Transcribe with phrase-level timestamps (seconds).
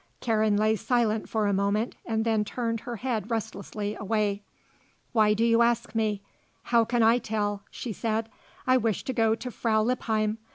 [0.19, 4.41] Karen lay silent for a moment and then turned her head restlessly away.
[5.11, 6.23] "Why do you ask me?
[6.63, 8.27] How can I tell?" she said.
[8.65, 10.39] "I wish to go to Frau Lippheim.